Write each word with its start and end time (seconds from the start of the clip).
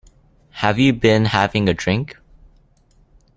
Have 0.61 0.79
you 0.79 0.93
been 0.93 1.25
having 1.25 1.69
a 1.69 1.75
drink? 1.75 2.17